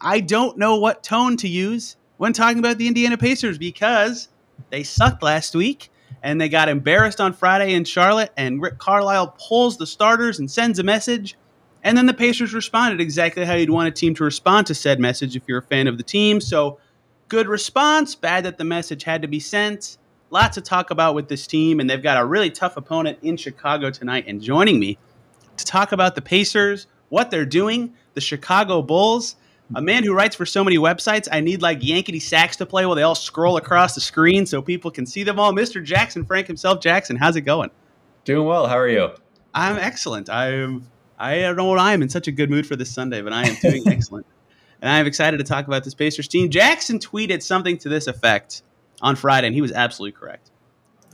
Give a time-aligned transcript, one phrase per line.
[0.00, 4.28] I don't know what tone to use when talking about the Indiana Pacers because
[4.70, 5.90] they sucked last week
[6.22, 8.32] and they got embarrassed on Friday in Charlotte.
[8.36, 11.36] And Rick Carlisle pulls the starters and sends a message.
[11.82, 14.98] And then the Pacers responded exactly how you'd want a team to respond to said
[14.98, 16.40] message if you're a fan of the team.
[16.40, 16.78] So,
[17.28, 19.98] good response, bad that the message had to be sent.
[20.30, 23.36] Lots to talk about with this team, and they've got a really tough opponent in
[23.36, 24.24] Chicago tonight.
[24.26, 24.98] And joining me
[25.56, 29.36] to talk about the Pacers, what they're doing, the Chicago Bulls,
[29.74, 32.86] a man who writes for so many websites, I need like Yakety Sax to play
[32.86, 35.52] while they all scroll across the screen so people can see them all.
[35.52, 35.82] Mr.
[35.82, 37.70] Jackson Frank himself, Jackson, how's it going?
[38.24, 38.68] Doing well.
[38.68, 39.10] How are you?
[39.54, 40.30] I'm excellent.
[40.30, 40.86] I'm
[41.18, 43.32] I don't know what I am in such a good mood for this Sunday, but
[43.32, 44.26] I am doing excellent.
[44.82, 46.50] And I'm excited to talk about this Pacers team.
[46.50, 48.62] Jackson tweeted something to this effect
[49.00, 50.50] on Friday, and he was absolutely correct.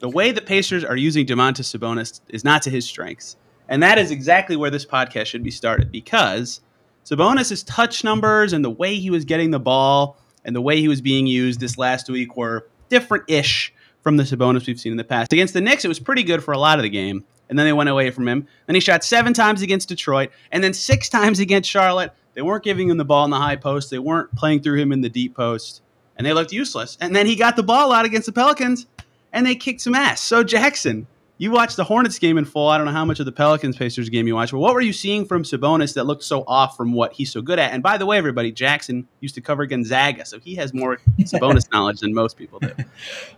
[0.00, 3.36] The way the Pacers are using Domantas Sabonis is not to his strengths.
[3.69, 6.61] And that is exactly where this podcast should be started because–
[7.05, 10.89] Sabonis' touch numbers and the way he was getting the ball and the way he
[10.89, 13.72] was being used this last week were different ish
[14.03, 15.33] from the Sabonis we've seen in the past.
[15.33, 17.67] Against the Knicks, it was pretty good for a lot of the game, and then
[17.67, 18.47] they went away from him.
[18.67, 22.12] Then he shot seven times against Detroit, and then six times against Charlotte.
[22.34, 24.92] They weren't giving him the ball in the high post, they weren't playing through him
[24.92, 25.83] in the deep post,
[26.17, 26.97] and they looked useless.
[27.00, 28.86] And then he got the ball out against the Pelicans,
[29.33, 30.20] and they kicked some ass.
[30.20, 31.06] So, Jackson,
[31.43, 32.69] you watched the Hornets game in full.
[32.69, 34.81] I don't know how much of the Pelicans Pacers game you watched, but what were
[34.81, 37.73] you seeing from Sabonis that looked so off from what he's so good at?
[37.73, 41.69] And by the way, everybody, Jackson used to cover Gonzaga, so he has more Sabonis
[41.73, 42.70] knowledge than most people do.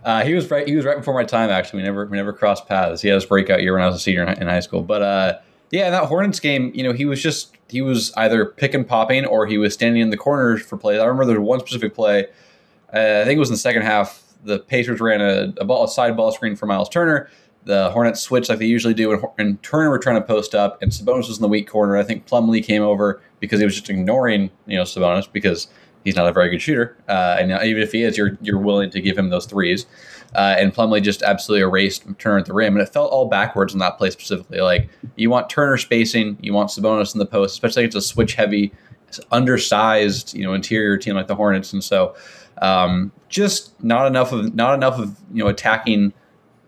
[0.03, 0.67] Uh, he was right.
[0.67, 1.49] He was right before my time.
[1.49, 3.01] Actually, we never we never crossed paths.
[3.01, 4.83] He had his breakout year when I was a senior in high school.
[4.83, 5.39] But uh,
[5.71, 8.87] yeah, in that Hornets game, you know, he was just he was either pick and
[8.87, 10.99] popping or he was standing in the corners for plays.
[10.99, 12.27] I remember there was one specific play.
[12.93, 14.21] Uh, I think it was in the second half.
[14.43, 17.31] The Pacers ran a, a ball, a side ball screen for Miles Turner
[17.65, 20.81] the Hornets switched like they usually do, and, and, Turner were trying to post up,
[20.81, 21.97] and Sabonis was in the weak corner.
[21.97, 25.67] I think Plumlee came over because he was just ignoring you know Sabonis because
[26.03, 28.89] he's not a very good shooter, uh, and even if he is, you're you're willing
[28.91, 29.85] to give him those threes.
[30.35, 33.73] Uh, and Plumlee just absolutely erased Turner at the rim, and it felt all backwards
[33.73, 34.61] in that play specifically.
[34.61, 38.35] Like you want Turner spacing, you want Sabonis in the post, especially it's a switch
[38.35, 38.71] heavy,
[39.31, 42.15] undersized, you know, interior team like the Hornets, and so
[42.61, 46.13] um, just not enough of not enough of you know attacking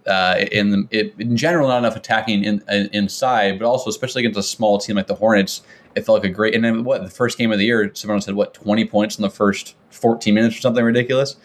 [0.07, 4.21] uh, in the, it, in general, not enough attacking in, in, inside, but also especially
[4.21, 5.61] against a small team like the Hornets,
[5.95, 6.55] it felt like a great.
[6.55, 9.21] And then what the first game of the year, someone said what twenty points in
[9.21, 11.35] the first fourteen minutes or something ridiculous.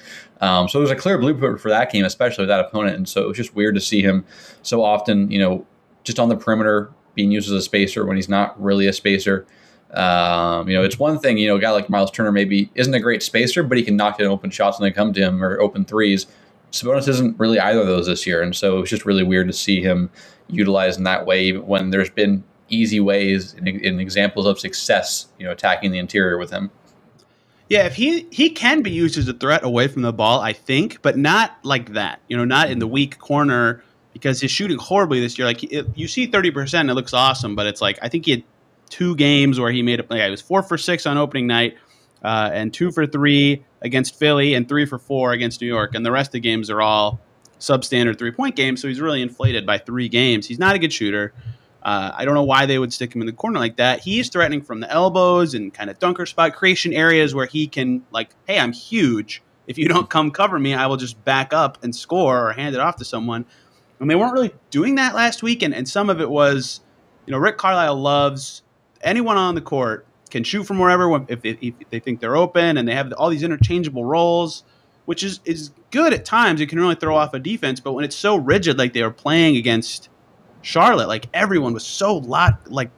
[0.41, 2.97] Um, so it was a clear blueprint for that game, especially with that opponent.
[2.97, 4.25] And so it was just weird to see him
[4.63, 5.65] so often, you know,
[6.05, 9.47] just on the perimeter being used as a spacer when he's not really a spacer.
[9.93, 12.95] Um, you know, it's one thing, you know, a guy like Miles Turner maybe isn't
[12.95, 15.45] a great spacer, but he can knock in open shots when they come to him
[15.45, 16.27] or open threes.
[16.73, 19.47] Sabonis isn't really either of those this year, and so it was just really weird
[19.47, 20.11] to see him
[20.49, 25.53] utilized in that way when there's been easy ways and, examples of success, you know,
[25.53, 26.71] attacking the interior with him.
[27.69, 30.53] Yeah, if he he can be used as a threat away from the ball, I
[30.53, 32.21] think, but not like that.
[32.29, 35.47] You know, not in the weak corner because he's shooting horribly this year.
[35.47, 38.33] Like it, you see thirty percent, it looks awesome, but it's like I think he
[38.33, 38.45] had
[38.91, 40.11] two games where he made it.
[40.11, 41.77] Like, he was four for six on opening night,
[42.23, 45.95] uh, and two for three against Philly and three for four against New York.
[45.95, 47.21] And the rest of the games are all
[47.59, 48.81] substandard three point games.
[48.81, 50.47] So he's really inflated by three games.
[50.47, 51.33] He's not a good shooter.
[51.83, 54.01] Uh, I don't know why they would stick him in the corner like that.
[54.01, 58.05] He's threatening from the elbows and kind of dunker spot creation areas where he can,
[58.13, 59.43] like, hey, I'm huge.
[59.67, 62.77] If you don't come cover me, I will just back up and score or hand
[62.77, 63.45] it off to someone.
[63.99, 65.63] And they weren't really doing that last week.
[65.63, 66.81] And, and some of it was,
[67.27, 68.63] you know, Rick Carlisle loves
[69.01, 72.79] anyone on the court can shoot from wherever if, if, if they think they're open,
[72.79, 74.65] and they have all these interchangeable roles,
[75.05, 76.61] which is is good at times.
[76.61, 79.11] It can really throw off a defense, but when it's so rigid, like they were
[79.11, 80.09] playing against
[80.63, 82.91] Charlotte, like everyone was so lot like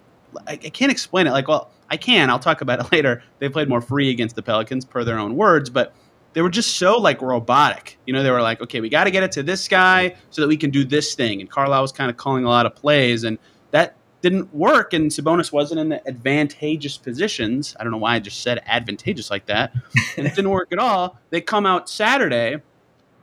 [0.47, 1.33] I, I can't explain it.
[1.33, 2.31] Like, well, I can.
[2.31, 3.23] I'll talk about it later.
[3.41, 5.93] They played more free against the Pelicans, per their own words, but
[6.35, 7.99] they were just so like robotic.
[8.07, 10.41] You know, they were like, okay, we got to get it to this guy so
[10.41, 11.41] that we can do this thing.
[11.41, 13.39] And Carlisle was kind of calling a lot of plays, and
[13.73, 17.76] that didn't work, and Sabonis wasn't in the advantageous positions.
[17.79, 19.75] I don't know why I just said advantageous like that.
[20.17, 21.19] and it didn't work at all.
[21.29, 22.62] They come out Saturday,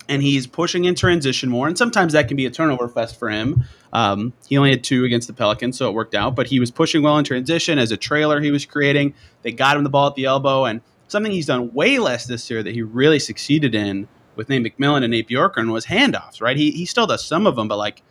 [0.07, 3.29] and he's pushing in transition more, and sometimes that can be a turnover fest for
[3.29, 3.63] him.
[3.91, 6.35] Um, he only had two against the Pelicans, so it worked out.
[6.35, 9.15] But he was pushing well in transition as a trailer he was creating.
[9.41, 12.47] They got him the ball at the elbow, and something he's done way less this
[12.47, 16.55] year that he really succeeded in with Nate McMillan and Nate Bjorkgren was handoffs, right?
[16.55, 18.03] He, he still does some of them, but like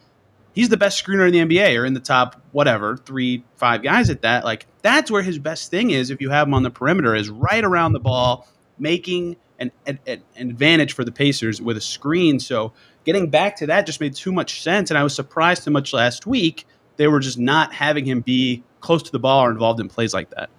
[0.53, 4.11] he's the best screener in the NBA or in the top whatever three five guys
[4.11, 4.45] at that.
[4.45, 7.29] Like that's where his best thing is if you have him on the perimeter is
[7.29, 8.49] right around the ball,
[8.79, 12.41] making an, an, an advantage for the Pacers with a screen.
[12.41, 12.73] So
[13.05, 15.93] getting back to that just made too much sense, and I was surprised how much
[15.93, 19.81] last week they were just not having him be close to the ball or involved
[19.81, 20.51] in plays like that.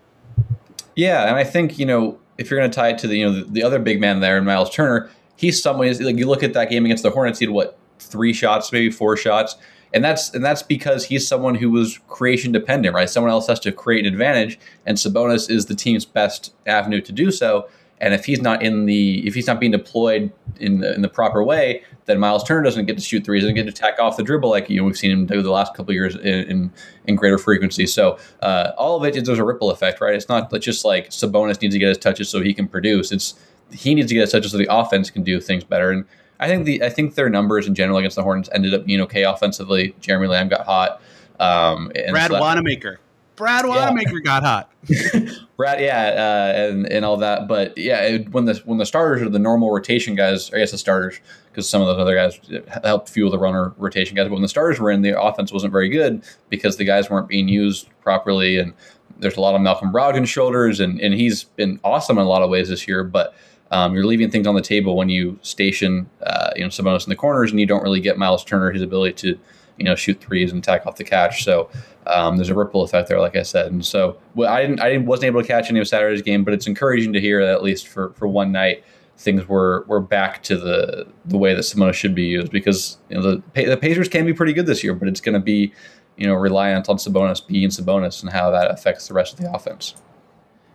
[0.96, 3.26] Yeah, and I think you know if you're going to tie it to the you
[3.26, 6.44] know the, the other big man there, and Miles Turner, he's someone like you look
[6.44, 9.56] at that game against the Hornets, he had what three shots, maybe four shots
[9.94, 13.10] and that's and that's because he's someone who was creation dependent, right?
[13.10, 17.12] Someone else has to create an advantage, and Sabonis is the team's best avenue to
[17.12, 17.68] do so.
[18.00, 21.08] And if he's not in the if he's not being deployed in the, in the
[21.10, 24.18] proper way, then Miles Turner doesn't get to shoot threes, doesn't get to tack off
[24.18, 26.74] the dribble like you know we've seen him do the last couple years in, in,
[27.06, 27.86] in greater frequency.
[27.86, 30.16] So uh, all of it is there's a ripple effect, right?
[30.16, 33.12] It's not just like Sabonis needs to get his touches so he can produce.
[33.12, 33.36] It's
[33.72, 35.92] he needs to get his touches so the offense can do things better.
[35.92, 36.06] And
[36.42, 39.00] I think the I think their numbers in general against the Hornets ended up being
[39.02, 39.96] okay offensively.
[40.02, 41.02] Jeremy Lamb got hot.
[41.40, 43.00] Um, Brad so Wanamaker.
[43.36, 44.24] Brad Wanamaker yeah.
[44.24, 44.72] got hot.
[45.58, 47.48] Brad, yeah, uh, and and all that.
[47.48, 50.72] But yeah, it, when the when the starters are the normal rotation guys, I guess
[50.72, 52.40] the starters, because some of those other guys
[52.84, 54.26] helped fuel the runner rotation guys.
[54.26, 57.28] But when the starters were in, the offense wasn't very good because the guys weren't
[57.28, 58.58] being used properly.
[58.58, 58.74] And
[59.20, 62.42] there's a lot of Malcolm Brogdon shoulders, and and he's been awesome in a lot
[62.42, 63.04] of ways this year.
[63.04, 63.36] But
[63.72, 67.10] um, you're leaving things on the table when you station, uh, you know, Sabonis in
[67.10, 69.40] the corners, and you don't really get Miles Turner his ability to,
[69.78, 71.44] you know, shoot threes and attack off the catch.
[71.46, 71.70] So
[72.06, 73.72] um, there's a ripple effect there, like I said.
[73.72, 76.44] And so well, I didn't, I didn't, wasn't able to catch any of Saturday's game,
[76.44, 78.84] but it's encouraging to hear that at least for for one night
[79.18, 83.16] things were were back to the the way that Sabonis should be used because you
[83.16, 85.72] know the the Pacers can be pretty good this year, but it's going to be
[86.18, 89.52] you know reliant on Sabonis being Sabonis and how that affects the rest of the
[89.52, 89.96] offense.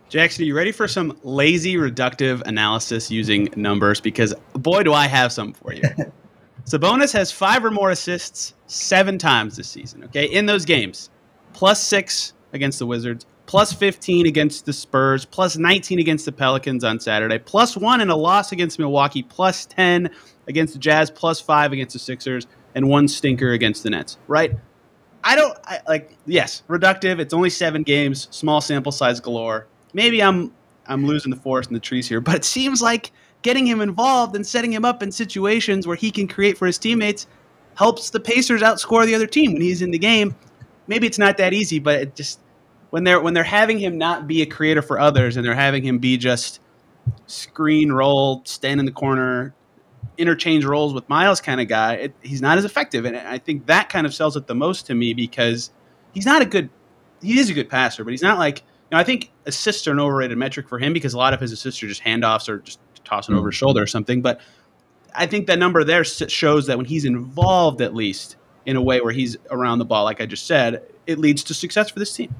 [0.09, 3.99] Jackson, are you ready for some lazy reductive analysis using numbers?
[3.99, 5.83] Because boy, do I have some for you.
[6.65, 10.05] Sabonis has five or more assists seven times this season.
[10.05, 11.09] Okay, in those games,
[11.51, 16.85] plus six against the Wizards, plus 15 against the Spurs, plus 19 against the Pelicans
[16.85, 20.09] on Saturday, plus one in a loss against Milwaukee, plus 10
[20.47, 24.17] against the Jazz, plus five against the Sixers, and one stinker against the Nets.
[24.27, 24.53] Right?
[25.21, 26.15] I don't I, like.
[26.25, 27.19] Yes, reductive.
[27.19, 29.67] It's only seven games, small sample size galore
[29.97, 30.53] maybe I'm
[30.85, 33.11] I'm losing the forest and the trees here, but it seems like
[33.41, 36.77] getting him involved and setting him up in situations where he can create for his
[36.77, 37.27] teammates
[37.75, 40.35] helps the Pacers outscore the other team when he's in the game.
[40.87, 42.39] Maybe it's not that easy, but it just
[42.91, 45.83] when they're when they're having him not be a creator for others and they're having
[45.83, 46.61] him be just
[47.25, 49.53] screen roll, stand in the corner,
[50.17, 53.05] interchange roles with Miles kind of guy, it, he's not as effective.
[53.05, 55.71] And I think that kind of sells it the most to me because
[56.13, 56.69] he's not a good
[57.21, 58.61] he is a good passer, but he's not like
[58.91, 61.51] know, I think assists are an overrated metric for him because a lot of his
[61.51, 63.39] assists are just handoffs or just tossing mm-hmm.
[63.39, 64.21] over his shoulder or something.
[64.21, 64.41] But
[65.15, 68.35] I think that number there shows that when he's involved, at least
[68.65, 71.53] in a way where he's around the ball, like I just said, it leads to
[71.53, 72.35] success for this team.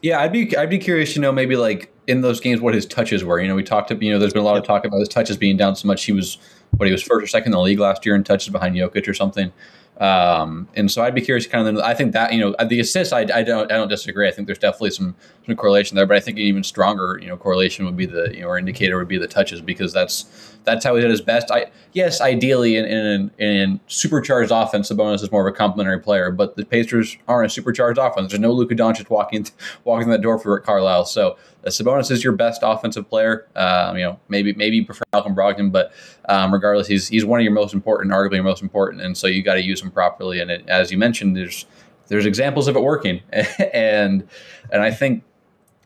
[0.00, 2.86] Yeah, I'd be I'd be curious to know maybe like in those games what his
[2.86, 3.40] touches were.
[3.40, 5.08] You know, we talked to you know there's been a lot of talk about his
[5.08, 6.04] touches being down so much.
[6.04, 6.38] He was
[6.76, 9.06] what he was first or second in the league last year in touches behind Jokic
[9.06, 9.52] or something.
[9.98, 11.82] Um, and so I'd be curious, kind of.
[11.84, 14.26] I think that you know the assists, I, I don't I don't disagree.
[14.26, 15.14] I think there's definitely some
[15.46, 18.34] some correlation there, but I think an even stronger you know correlation would be the
[18.34, 21.20] you know or indicator would be the touches because that's that's how he did his
[21.20, 21.50] best.
[21.50, 26.30] I yes, ideally in in, in supercharged offense, Sabonis is more of a complementary player,
[26.30, 28.30] but the Pacers aren't a supercharged offense.
[28.30, 29.46] There's no Luka Doncic walking
[29.84, 31.04] walking that door for Rick Carlisle.
[31.04, 31.34] So uh,
[31.66, 33.46] Sabonis is your best offensive player.
[33.54, 35.92] Um, you know, maybe maybe you prefer Malcolm Brogdon, but
[36.28, 39.26] um, regardless, he's he's one of your most important, arguably your most important, and so
[39.26, 40.40] you got to use him properly.
[40.40, 41.66] And it, as you mentioned, there's
[42.08, 44.26] there's examples of it working, and
[44.70, 45.22] and I think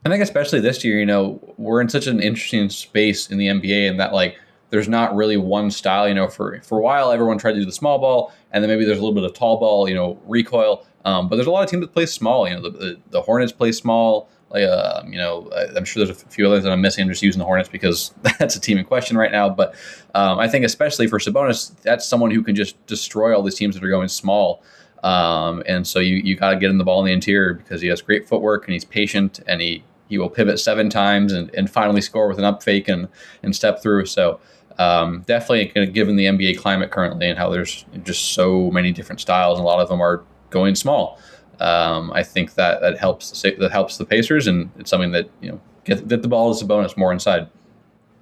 [0.05, 3.49] I think especially this year, you know, we're in such an interesting space in the
[3.49, 4.39] NBA, and that like
[4.71, 6.09] there's not really one style.
[6.09, 8.71] You know, for for a while, everyone tried to do the small ball, and then
[8.71, 9.89] maybe there's a little bit of tall ball.
[9.89, 10.87] You know, recoil.
[11.05, 12.49] Um, but there's a lot of teams that play small.
[12.49, 14.29] You know, the, the, the Hornets play small.
[14.51, 17.03] Like, uh, you know, I'm sure there's a few others that I'm missing.
[17.03, 19.49] I'm just using the Hornets because that's a team in question right now.
[19.49, 19.75] But
[20.15, 23.75] um, I think especially for Sabonis, that's someone who can just destroy all these teams
[23.75, 24.63] that are going small.
[25.03, 27.81] Um, and so you you got to get him the ball in the interior because
[27.81, 31.53] he has great footwork and he's patient and he he will pivot seven times and,
[31.55, 33.09] and finally score with an up fake and
[33.43, 34.07] and step through.
[34.07, 34.41] So
[34.79, 39.59] um, definitely given the NBA climate currently and how there's just so many different styles,
[39.59, 41.19] and a lot of them are going small.
[41.61, 45.51] Um, I think that that helps that helps the Pacers, and it's something that you
[45.51, 47.49] know get, get the ball as a bonus more inside.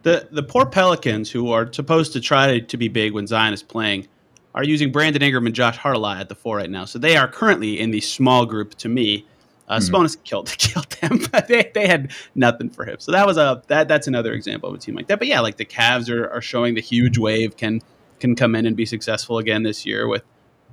[0.03, 3.63] The the poor Pelicans, who are supposed to try to be big when Zion is
[3.63, 4.07] playing,
[4.55, 6.85] are using Brandon Ingram and Josh Hart at the four right now.
[6.85, 9.27] So they are currently in the small group to me.
[9.67, 9.95] Uh, mm-hmm.
[9.95, 12.97] Sabonis killed killed them, but they, they had nothing for him.
[13.01, 15.19] So that was a that that's another example of a team like that.
[15.19, 17.81] But yeah, like the Cavs are, are showing the huge wave can
[18.21, 20.23] can come in and be successful again this year with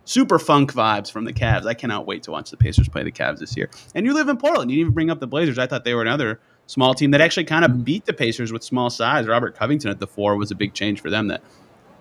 [0.05, 1.65] super funk vibes from the Cavs.
[1.65, 3.69] I cannot wait to watch the Pacers play the Cavs this year.
[3.95, 4.71] And you live in Portland.
[4.71, 5.57] You didn't even bring up the Blazers.
[5.57, 7.81] I thought they were another small team that actually kind of mm-hmm.
[7.81, 9.27] beat the Pacers with small size.
[9.27, 11.27] Robert Covington at the four was a big change for them.
[11.27, 11.41] That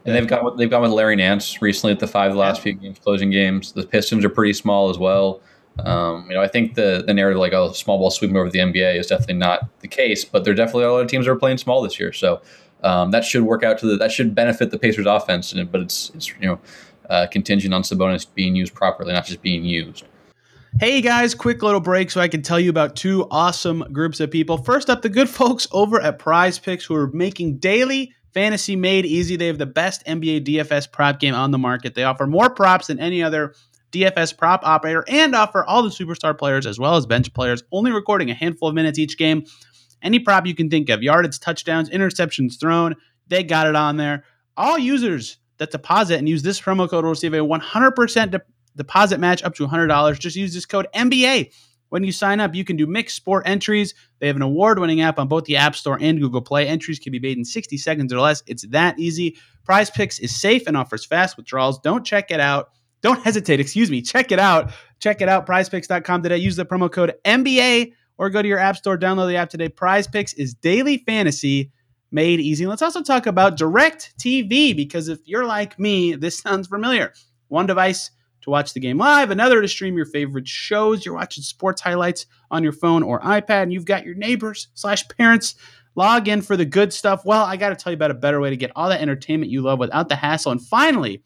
[0.04, 2.62] and they've got they've gone with Larry Nance recently at the five the last yeah.
[2.62, 3.72] few games, closing games.
[3.72, 5.40] The Pistons are pretty small as well.
[5.78, 8.58] Um, you know, I think the the narrative like oh small ball sweeping over the
[8.58, 11.32] NBA is definitely not the case, but there are definitely a lot of teams that
[11.32, 12.12] are playing small this year.
[12.12, 12.40] So
[12.82, 15.52] um, that should work out to the that should benefit the Pacers offense.
[15.52, 16.58] But it's it's you know
[17.10, 20.04] uh, contingent on Sabonis being used properly, not just being used.
[20.78, 24.30] Hey guys, quick little break so I can tell you about two awesome groups of
[24.30, 24.56] people.
[24.56, 29.34] First up, the good folks over at PrizePicks who are making daily fantasy made easy.
[29.34, 31.96] They have the best NBA DFS prop game on the market.
[31.96, 33.54] They offer more props than any other
[33.90, 37.90] DFS prop operator and offer all the superstar players as well as bench players, only
[37.90, 39.44] recording a handful of minutes each game.
[40.00, 42.94] Any prop you can think of yardage, touchdowns, interceptions thrown,
[43.26, 44.22] they got it on there.
[44.56, 48.40] All users that deposit and use this promo code to receive a 100% de-
[48.76, 50.18] deposit match up to $100.
[50.18, 51.52] Just use this code NBA.
[51.90, 53.94] When you sign up, you can do mixed sport entries.
[54.20, 56.66] They have an award winning app on both the App Store and Google Play.
[56.66, 58.42] Entries can be made in 60 seconds or less.
[58.46, 59.36] It's that easy.
[59.68, 61.78] PrizePicks is safe and offers fast withdrawals.
[61.80, 62.70] Don't check it out.
[63.02, 64.02] Don't hesitate, excuse me.
[64.02, 64.72] Check it out.
[64.98, 66.36] Check it out, prizepicks.com today.
[66.38, 69.68] Use the promo code NBA or go to your App Store, download the app today.
[69.68, 71.72] PrizePicks is daily fantasy
[72.10, 72.66] made easy.
[72.66, 77.12] Let's also talk about DirecTV because if you're like me, this sounds familiar.
[77.48, 78.10] One device
[78.42, 81.04] to watch the game live, another to stream your favorite shows.
[81.04, 85.06] You're watching sports highlights on your phone or iPad, and you've got your neighbors slash
[85.08, 85.54] parents
[85.94, 87.24] log in for the good stuff.
[87.24, 89.52] Well, I got to tell you about a better way to get all that entertainment
[89.52, 90.52] you love without the hassle.
[90.52, 91.22] And finally,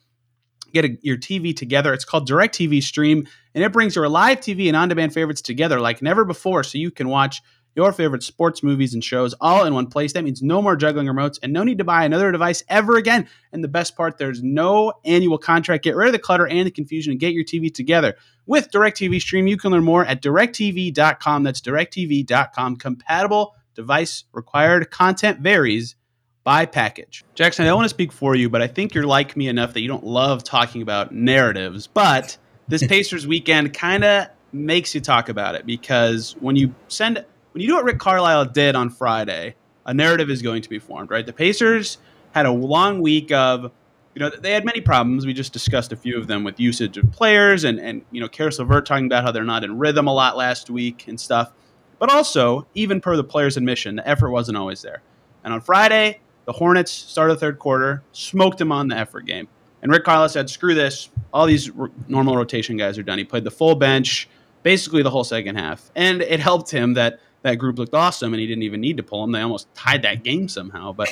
[0.72, 1.94] get a, your TV together.
[1.94, 5.80] It's called DirecTV Stream, and it brings your live TV and on demand favorites together
[5.80, 7.40] like never before so you can watch
[7.74, 10.12] your favorite sports movies and shows all in one place.
[10.12, 13.28] That means no more juggling remotes and no need to buy another device ever again.
[13.52, 15.84] And the best part, there's no annual contract.
[15.84, 18.14] Get rid of the clutter and the confusion and get your TV together.
[18.46, 21.42] With DirecTV Stream, you can learn more at directv.com.
[21.42, 22.76] That's directv.com.
[22.76, 24.90] Compatible device required.
[24.90, 25.96] Content varies
[26.44, 27.24] by package.
[27.34, 29.72] Jackson, I don't want to speak for you, but I think you're like me enough
[29.72, 31.86] that you don't love talking about narratives.
[31.86, 32.36] But
[32.68, 37.60] this Pacers weekend kind of makes you talk about it because when you send when
[37.60, 39.54] you do what Rick Carlisle did on Friday,
[39.86, 41.24] a narrative is going to be formed, right?
[41.24, 41.98] The Pacers
[42.32, 43.70] had a long week of,
[44.14, 45.24] you know, they had many problems.
[45.24, 48.28] We just discussed a few of them with usage of players and, and you know,
[48.28, 51.52] Caris LeVert talking about how they're not in rhythm a lot last week and stuff.
[52.00, 55.02] But also, even per the players' admission, the effort wasn't always there.
[55.44, 59.46] And on Friday, the Hornets started the third quarter, smoked them on the effort game.
[59.80, 61.08] And Rick Carlisle said, screw this.
[61.32, 63.18] All these r- normal rotation guys are done.
[63.18, 64.28] He played the full bench
[64.64, 65.92] basically the whole second half.
[65.94, 69.02] And it helped him that that group looked awesome and he didn't even need to
[69.02, 69.32] pull them.
[69.32, 70.92] They almost tied that game somehow.
[70.92, 71.08] But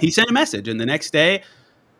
[0.00, 0.68] he sent a message.
[0.68, 1.42] And the next day,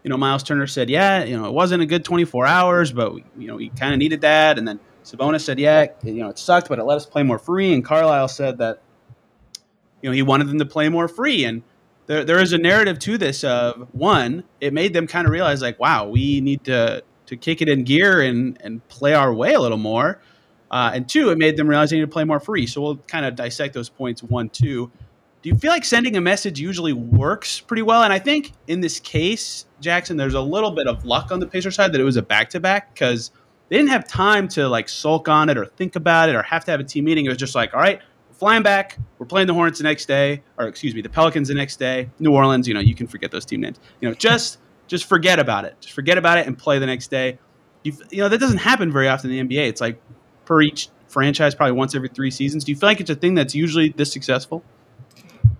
[0.03, 3.15] you know, Miles Turner said, yeah, you know, it wasn't a good 24 hours, but,
[3.37, 4.59] you know, he kind of needed that.
[4.59, 7.39] And then Sabonis said, yeah, you know, it sucked, but it let us play more
[7.39, 7.75] free.
[7.75, 8.81] And Carlisle said that,
[10.01, 11.45] you know, he wanted them to play more free.
[11.45, 11.63] And
[12.07, 15.61] there, there is a narrative to this of one, it made them kind of realize
[15.61, 19.53] like, wow, we need to, to kick it in gear and, and play our way
[19.53, 20.19] a little more.
[20.71, 22.67] Uh, and two, it made them realize they need to play more free.
[22.67, 24.91] So we'll kind of dissect those points one, two.
[25.43, 28.03] Do you feel like sending a message usually works pretty well?
[28.03, 31.47] And I think in this case, Jackson, there's a little bit of luck on the
[31.47, 33.31] Pacer side that it was a back to back because
[33.69, 36.65] they didn't have time to like sulk on it or think about it or have
[36.67, 37.25] to have a team meeting.
[37.25, 38.99] It was just like, all right, we're flying back.
[39.19, 42.11] We're playing the Hornets the next day, or excuse me, the Pelicans the next day.
[42.19, 43.81] New Orleans, you know, you can forget those team names.
[44.01, 44.59] You know, just
[44.89, 45.77] just forget about it.
[45.81, 47.39] Just forget about it and play the next day.
[47.85, 49.69] You, you know, that doesn't happen very often in the NBA.
[49.69, 50.03] It's like
[50.51, 52.65] per each franchise, probably once every three seasons.
[52.65, 54.65] Do you feel like it's a thing that's usually this successful?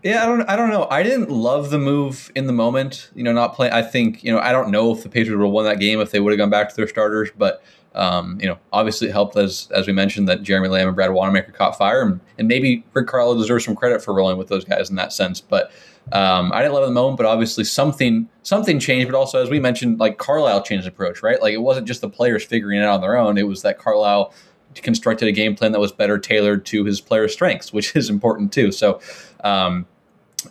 [0.03, 0.43] Yeah, I don't.
[0.51, 0.89] I don't know.
[0.91, 3.11] I didn't love the move in the moment.
[3.15, 3.73] You know, not playing.
[3.73, 4.41] I think you know.
[4.41, 6.39] I don't know if the Patriots would have won that game if they would have
[6.39, 7.31] gone back to their starters.
[7.37, 7.63] But
[7.95, 11.13] um, you know, obviously it helped as as we mentioned that Jeremy Lamb and Brad
[11.13, 14.65] Wanamaker caught fire, and, and maybe Rick Carlisle deserves some credit for rolling with those
[14.65, 15.41] guys in that sense.
[15.41, 15.71] But
[16.13, 19.13] um, I didn't love the moment, but obviously something something changed.
[19.13, 21.41] But also, as we mentioned, like Carlisle changed approach, right?
[21.41, 23.39] Like it wasn't just the players figuring it out on their own.
[23.39, 24.33] It was that Carlisle
[24.75, 28.53] constructed a game plan that was better tailored to his player's strengths, which is important
[28.53, 28.73] too.
[28.73, 29.01] So,
[29.45, 29.87] um,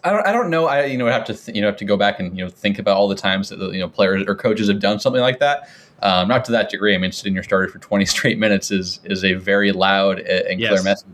[0.03, 0.67] I don't, I don't know.
[0.67, 2.49] I you know have to th- you know have to go back and you know
[2.49, 5.21] think about all the times that the, you know players or coaches have done something
[5.21, 5.69] like that.
[6.01, 6.95] Um, not to that degree.
[6.95, 10.59] I mean, sitting your starter for 20 straight minutes is is a very loud and
[10.59, 10.69] yes.
[10.69, 11.07] clear message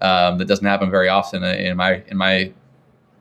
[0.00, 2.52] um, that doesn't happen very often in my in my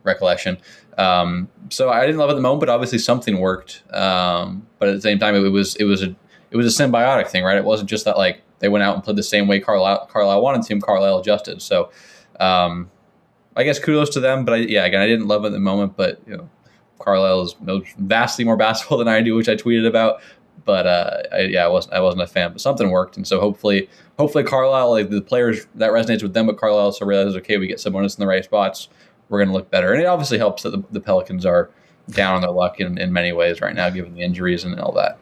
[0.03, 0.57] recollection.
[0.97, 3.83] Um, so I didn't love it at the moment, but obviously something worked.
[3.93, 6.15] Um, but at the same time, it, it was it was a
[6.49, 7.57] it was a symbiotic thing, right?
[7.57, 10.41] It wasn't just that like they went out and played the same way Carlisle, Carlisle
[10.41, 11.61] wanted to, and Carlisle adjusted.
[11.61, 11.91] So,
[12.39, 12.89] um,
[13.55, 14.45] I guess kudos to them.
[14.45, 16.49] But I, yeah, again, I didn't love it at the moment, but you know,
[16.99, 17.55] Carlisle is
[17.97, 20.21] vastly more basketball than I do, which I tweeted about.
[20.65, 23.39] But uh, I, yeah, I wasn't I wasn't a fan, but something worked, and so
[23.39, 27.57] hopefully, hopefully Carlisle, like the players that resonates with them, but Carlisle also realizes, okay,
[27.57, 28.89] we get Sabonis in the right spots,
[29.29, 31.69] we're going to look better, and it obviously helps that the, the Pelicans are
[32.09, 34.91] down on their luck in, in many ways right now, given the injuries and all
[34.91, 35.17] that.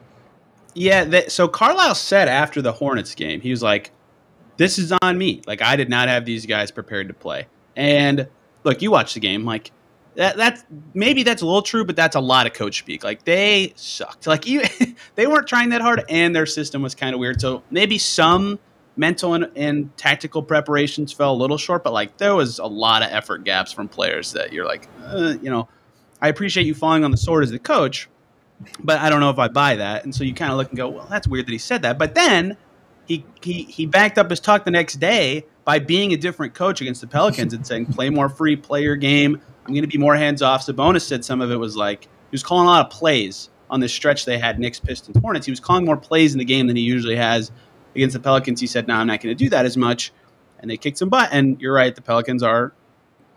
[0.76, 3.92] Yeah, that, so Carlisle said after the Hornets game, he was like,
[4.58, 5.40] "This is on me.
[5.46, 8.28] Like I did not have these guys prepared to play." And
[8.62, 9.72] look, you watch the game, like
[10.16, 13.04] that that's maybe that's a little true, but that's a lot of coach speak.
[13.04, 14.26] Like they sucked.
[14.26, 14.62] Like you
[15.14, 17.40] they weren't trying that hard and their system was kind of weird.
[17.40, 18.58] So maybe some
[18.96, 23.02] mental and, and, tactical preparations fell a little short, but like there was a lot
[23.02, 25.68] of effort gaps from players that you're like, uh, you know,
[26.22, 28.08] I appreciate you falling on the sword as the coach,
[28.80, 30.04] but I don't know if I buy that.
[30.04, 31.98] And so you kind of look and go, well, that's weird that he said that.
[31.98, 32.56] But then
[33.06, 36.80] he he he backed up his talk the next day by being a different coach
[36.80, 39.40] against the Pelicans and saying, play more free, play your game.
[39.64, 40.64] I'm going to be more hands off.
[40.64, 43.80] Sabonis said some of it was like he was calling a lot of plays on
[43.80, 45.46] this stretch they had Knicks, Pistons, Hornets.
[45.46, 47.50] He was calling more plays in the game than he usually has
[47.94, 48.60] against the Pelicans.
[48.60, 50.12] He said, "No, I'm not going to do that as much,"
[50.60, 51.30] and they kicked some butt.
[51.32, 52.72] And you're right, the Pelicans are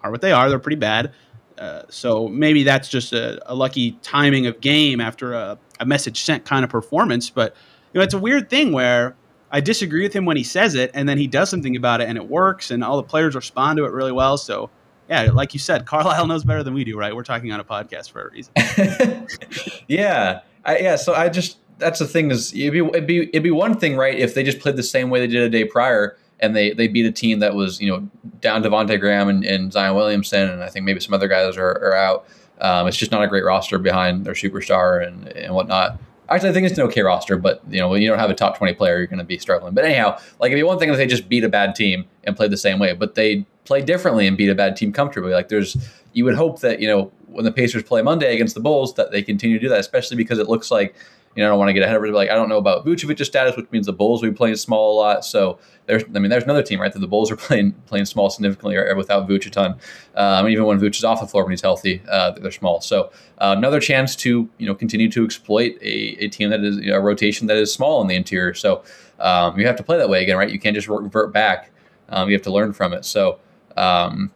[0.04, 0.50] are what they are.
[0.50, 1.14] They're pretty bad.
[1.60, 6.22] Uh, so maybe that's just a, a, lucky timing of game after a, a message
[6.22, 7.30] sent kind of performance.
[7.30, 7.54] But
[7.94, 9.18] you know, it's a weird thing where
[9.52, 12.08] I disagree with him when he says it, and then he does something about it,
[12.08, 14.38] and it works, and all the players respond to it really well.
[14.38, 14.70] So,
[15.10, 17.14] yeah, like you said, Carlisle knows better than we do, right?
[17.14, 18.54] We're talking on a podcast for a reason.
[19.90, 20.96] yeah, I, yeah.
[20.96, 23.98] So I just that's the thing is it'd be, it'd be it'd be one thing,
[23.98, 24.18] right?
[24.18, 26.88] If they just played the same way they did a day prior, and they they
[26.88, 28.08] beat a team that was you know
[28.42, 31.70] down Devonte Graham and, and, Zion Williamson, and I think maybe some other guys are,
[31.70, 32.26] are out.
[32.62, 36.00] Um, it's just not a great roster behind their superstar and and whatnot.
[36.30, 38.36] Actually, I think it's an okay roster, but you know, when you don't have a
[38.36, 39.74] top twenty player, you're going to be struggling.
[39.74, 42.36] But anyhow, like it'd be one thing if they just beat a bad team and
[42.36, 45.32] played the same way, but they play differently and beat a bad team comfortably.
[45.32, 45.78] Like there's,
[46.14, 49.12] you would hope that you know when the Pacers play Monday against the Bulls that
[49.12, 50.96] they continue to do that, especially because it looks like
[51.36, 52.12] you know, I don't want to get ahead of it.
[52.12, 54.94] Like, I don't know about Vucevic's status, which means the Bulls will be playing small
[54.94, 55.24] a lot.
[55.24, 56.92] So there's, I mean, there's another team, right?
[56.92, 59.76] That the Bulls are playing playing small significantly or, or without Vuce a ton.
[60.16, 62.82] Um, even when Vuce is off the floor when he's healthy, uh, they're small.
[62.82, 66.78] So uh, another chance to you know continue to exploit a, a team that is
[66.78, 68.54] you know, a rotation that is small in the interior.
[68.54, 68.84] So
[69.20, 70.50] um, you have to play that way again, right?
[70.50, 71.72] You can't just revert back.
[72.10, 73.06] Um, you have to learn from it.
[73.06, 73.40] So
[73.78, 74.32] um,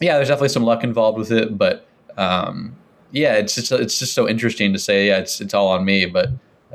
[0.00, 2.76] yeah, there's definitely some luck involved with it, but um,
[3.16, 5.08] yeah, it's just it's just so interesting to say.
[5.08, 6.28] Yeah, it's it's all on me, but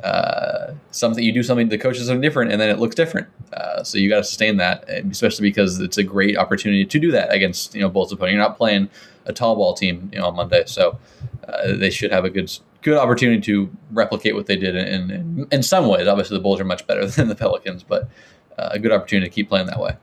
[0.03, 3.27] uh, something you do something the coach is something different, and then it looks different.
[3.53, 7.11] Uh, so you got to sustain that, especially because it's a great opportunity to do
[7.11, 8.33] that against you know Bulls opponent.
[8.33, 8.89] You're not playing
[9.25, 10.97] a tall ball team you know on Monday, so
[11.47, 12.51] uh, they should have a good
[12.81, 16.07] good opportunity to replicate what they did in, in, in some ways.
[16.07, 18.09] Obviously, the Bulls are much better than the Pelicans, but
[18.57, 19.95] uh, a good opportunity to keep playing that way.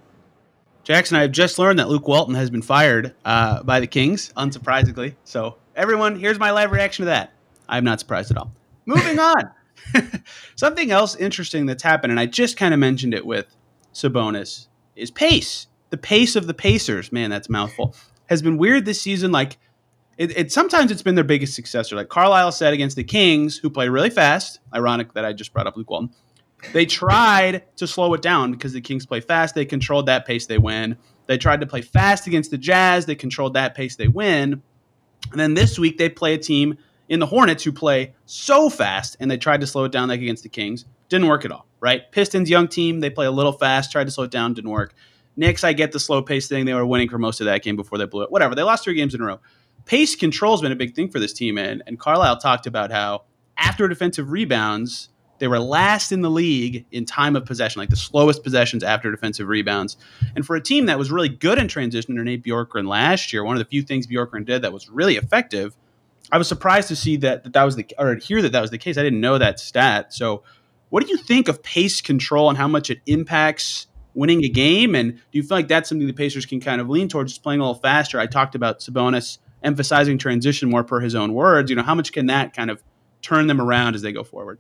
[0.84, 5.16] Jackson, I've just learned that Luke Walton has been fired uh, by the Kings, unsurprisingly.
[5.24, 7.32] So everyone, here's my live reaction to that.
[7.68, 8.52] I'm not surprised at all.
[8.84, 9.50] Moving on.
[10.56, 13.46] Something else interesting that's happened, and I just kind of mentioned it with
[13.94, 15.68] Sabonis, is pace.
[15.90, 17.94] The pace of the Pacers, man, that's mouthful,
[18.26, 19.32] has been weird this season.
[19.32, 19.56] Like,
[20.18, 21.96] it, it, sometimes it's been their biggest successor.
[21.96, 24.58] Like Carlisle said against the Kings, who play really fast.
[24.74, 26.10] Ironic that I just brought up Luke Walton.
[26.72, 29.54] They tried to slow it down because the Kings play fast.
[29.54, 30.46] They controlled that pace.
[30.46, 30.98] They win.
[31.26, 33.06] They tried to play fast against the Jazz.
[33.06, 33.96] They controlled that pace.
[33.96, 34.62] They win.
[35.30, 36.78] And then this week they play a team
[37.08, 40.20] in the Hornets who play so fast and they tried to slow it down like
[40.20, 40.84] against the Kings.
[41.08, 42.10] Didn't work at all, right?
[42.12, 44.94] Pistons, young team, they play a little fast, tried to slow it down, didn't work.
[45.36, 46.64] Knicks, I get the slow pace thing.
[46.64, 48.30] They were winning for most of that game before they blew it.
[48.30, 48.54] Whatever.
[48.54, 49.40] They lost three games in a row.
[49.84, 51.56] Pace control has been a big thing for this team.
[51.56, 53.22] And, and Carlisle talked about how
[53.56, 57.96] after defensive rebounds, they were last in the league in time of possession, like the
[57.96, 59.96] slowest possessions after defensive rebounds.
[60.34, 63.44] And for a team that was really good in transition under Nate Bjorkgren last year,
[63.44, 65.76] one of the few things Bjorkgren did that was really effective–
[66.30, 68.70] I was surprised to see that, that that was the or hear that that was
[68.70, 68.98] the case.
[68.98, 70.12] I didn't know that stat.
[70.12, 70.42] So,
[70.90, 74.94] what do you think of pace control and how much it impacts winning a game?
[74.94, 77.42] And do you feel like that's something the Pacers can kind of lean towards, just
[77.42, 78.18] playing a little faster?
[78.18, 81.70] I talked about Sabonis emphasizing transition more per his own words.
[81.70, 82.82] You know, how much can that kind of
[83.22, 84.58] turn them around as they go forward?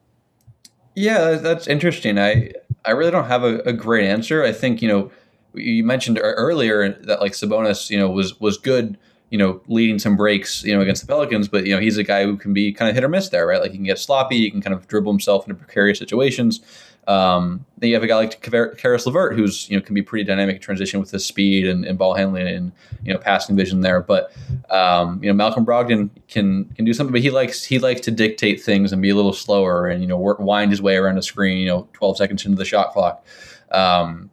[0.98, 2.18] Yeah, that's interesting.
[2.18, 2.50] I
[2.84, 4.42] I really don't have a, a great answer.
[4.42, 5.12] I think you know
[5.54, 8.98] you mentioned earlier that like Sabonis, you know, was was good
[9.30, 12.02] you know, leading some breaks, you know, against the Pelicans, but you know, he's a
[12.02, 13.60] guy who can be kind of hit or miss there, right?
[13.60, 16.60] Like he can get sloppy, he can kind of dribble himself into precarious situations.
[17.08, 20.24] Um, then you have a guy like Caris LeVert, who's you know can be pretty
[20.24, 22.70] dynamic in transition with his speed and, and ball handling and
[23.02, 24.02] you know passing vision there.
[24.02, 24.30] But
[24.68, 28.10] um, you know Malcolm Brogdon can can do something, but he likes he likes to
[28.10, 31.14] dictate things and be a little slower and you know work, wind his way around
[31.14, 31.56] the screen.
[31.56, 33.24] You know, 12 seconds into the shot clock.
[33.70, 34.30] Um,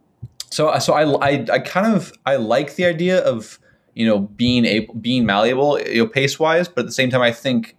[0.50, 3.58] so so I, I I kind of I like the idea of
[3.94, 7.22] you know being able being malleable you know pace wise, but at the same time
[7.22, 7.76] I think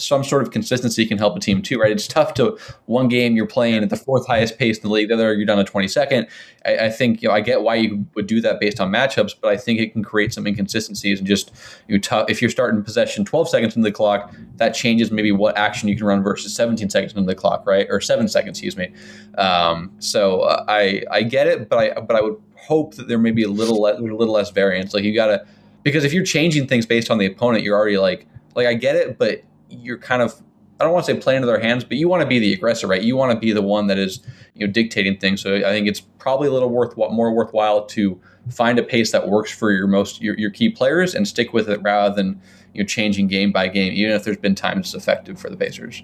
[0.00, 1.92] some sort of consistency can help a team too, right?
[1.92, 5.08] It's tough to one game you're playing at the fourth highest pace in the league,
[5.08, 6.28] the other you're down to 22nd.
[6.64, 9.34] I, I think you know I get why you would do that based on matchups,
[9.40, 11.52] but I think it can create some inconsistencies and just
[11.88, 15.56] you tough if you're starting possession 12 seconds into the clock, that changes maybe what
[15.56, 17.86] action you can run versus 17 seconds into the clock, right?
[17.90, 18.92] Or seven seconds, excuse me.
[19.38, 23.18] Um, so uh, I I get it, but I but I would hope that there
[23.18, 24.94] may be a little a little less variance.
[24.94, 25.46] Like you gotta
[25.82, 28.96] because if you're changing things based on the opponent, you're already like like I get
[28.96, 30.42] it, but you're kind of
[30.80, 32.54] I don't want to say play into their hands, but you want to be the
[32.54, 33.02] aggressor, right?
[33.02, 34.20] You want to be the one that is
[34.54, 35.42] you know dictating things.
[35.42, 38.18] So I think it's probably a little worth more worthwhile to
[38.50, 41.68] find a pace that works for your most your, your key players and stick with
[41.68, 42.40] it rather than
[42.72, 45.56] you know changing game by game, even if there's been times it's effective for the
[45.56, 46.02] Pacers.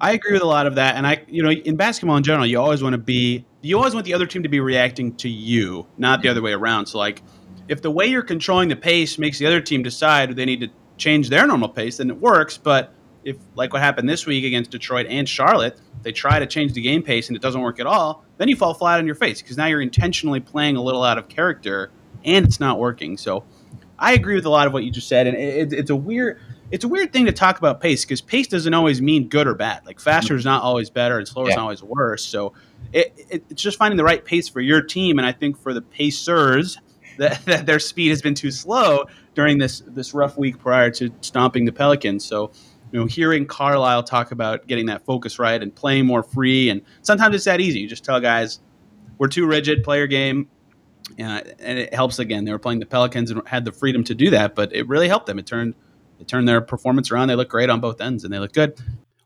[0.00, 2.46] I agree with a lot of that, and I, you know, in basketball in general,
[2.46, 5.28] you always want to be, you always want the other team to be reacting to
[5.28, 6.86] you, not the other way around.
[6.86, 7.22] So, like,
[7.68, 10.68] if the way you're controlling the pace makes the other team decide they need to
[11.00, 12.56] change their normal pace, then it works.
[12.56, 12.92] But
[13.24, 16.80] if like what happened this week against Detroit and Charlotte, they try to change the
[16.80, 19.42] game pace and it doesn't work at all, then you fall flat on your face
[19.42, 21.90] because now you're intentionally playing a little out of character
[22.24, 23.16] and it's not working.
[23.16, 23.44] So
[23.98, 26.40] I agree with a lot of what you just said, and it, it's a weird
[26.70, 29.54] it's a weird thing to talk about pace because pace doesn't always mean good or
[29.54, 29.84] bad.
[29.84, 32.24] Like faster is not always better and slower is not always worse.
[32.24, 32.52] So
[32.92, 35.74] it, it, it's just finding the right pace for your team, and I think for
[35.74, 36.78] the Pacers.
[37.18, 41.10] That, that their speed has been too slow during this this rough week prior to
[41.20, 42.24] stomping the Pelicans.
[42.24, 42.52] So
[42.92, 46.82] you know, hearing Carlisle talk about getting that focus right and playing more free, and
[47.02, 47.80] sometimes it's that easy.
[47.80, 48.60] You just tell guys,
[49.18, 50.48] we're too rigid, play your game,
[51.18, 52.18] uh, and it helps.
[52.18, 54.88] Again, they were playing the Pelicans and had the freedom to do that, but it
[54.88, 55.38] really helped them.
[55.38, 55.74] It turned
[56.18, 57.28] it turned their performance around.
[57.28, 58.78] They look great on both ends, and they look good.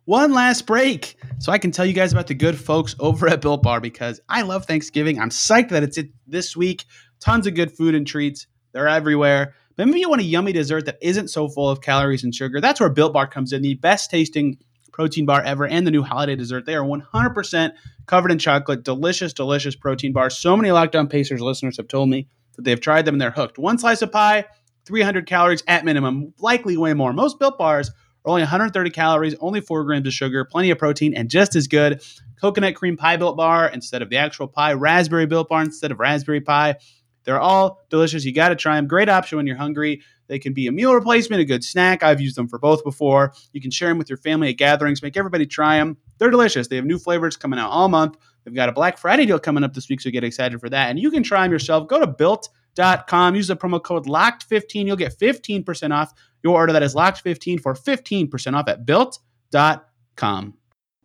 [0.05, 3.40] One last break, so I can tell you guys about the good folks over at
[3.40, 5.19] Built Bar because I love Thanksgiving.
[5.19, 6.85] I'm psyched that it's it this week.
[7.21, 8.47] Tons of good food and treats.
[8.73, 9.55] They're everywhere.
[9.77, 12.61] But maybe you want a yummy dessert that isn't so full of calories and sugar.
[12.61, 14.59] That's where Built Bar comes in, the best tasting
[14.93, 16.67] protein bar ever and the new holiday dessert.
[16.67, 17.73] They are 100%
[18.07, 20.31] covered in chocolate, delicious, delicious protein bar.
[20.31, 23.33] So many Locked On Pacers listeners have told me that they've tried them and they're
[23.33, 23.59] hooked.
[23.59, 24.45] One slice of pie,
[24.87, 27.13] 300 calories at minimum, likely way more.
[27.13, 31.15] Most Built Bars are only 130 calories, only 4 grams of sugar, plenty of protein,
[31.15, 32.01] and just as good.
[32.41, 35.99] Coconut cream pie built bar instead of the actual pie, raspberry built bar instead of
[35.99, 36.77] raspberry pie.
[37.25, 38.25] They're all delicious.
[38.25, 38.87] You got to try them.
[38.87, 40.03] Great option when you're hungry.
[40.27, 42.03] They can be a meal replacement, a good snack.
[42.03, 43.35] I've used them for both before.
[43.53, 45.03] You can share them with your family at gatherings.
[45.03, 45.97] Make everybody try them.
[46.19, 46.69] They're delicious.
[46.69, 48.17] They have new flavors coming out all month.
[48.45, 50.91] They've got a Black Friday deal coming up this week, so get excited for that.
[50.91, 51.89] And you can try them yourself.
[51.89, 53.35] Go to built.com.
[53.35, 54.87] Use the promo code LOCKED15.
[54.87, 56.73] You'll get 15% off your order.
[56.73, 60.55] That is LOCKED15 for 15% off at built.com.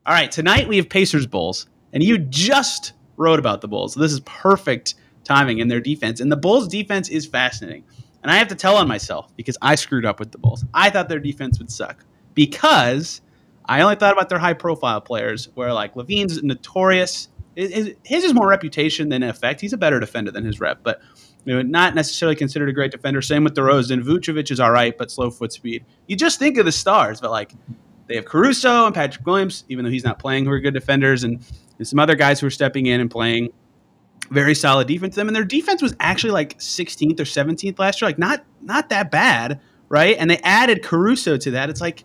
[0.05, 3.93] All right, tonight we have Pacers Bulls, and you just wrote about the Bulls.
[3.93, 4.95] So this is perfect
[5.29, 6.19] timing in their defense.
[6.19, 7.83] And the Bulls' defense is fascinating.
[8.21, 10.65] And I have to tell on myself because I screwed up with the Bulls.
[10.73, 13.21] I thought their defense would suck because
[13.65, 17.29] I only thought about their high profile players, where like LaVine's notorious.
[17.55, 19.61] His, his is more reputation than effect.
[19.61, 21.01] He's a better defender than his rep, but
[21.45, 23.21] you know, not necessarily considered a great defender.
[23.21, 24.03] Same with DeRozan.
[24.03, 25.85] Vucevic is all right, but slow foot speed.
[26.07, 27.53] You just think of the stars, but like
[28.07, 31.23] they have Caruso and Patrick Williams, even though he's not playing, who are good defenders,
[31.23, 31.45] and,
[31.77, 33.49] and some other guys who are stepping in and playing
[34.29, 38.01] very solid defense to them, and their defense was actually like 16th or 17th last
[38.01, 40.15] year, like not not that bad, right?
[40.17, 41.69] And they added Caruso to that.
[41.69, 42.03] It's like